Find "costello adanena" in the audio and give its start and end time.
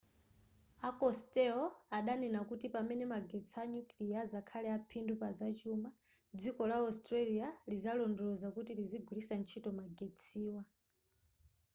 1.01-2.39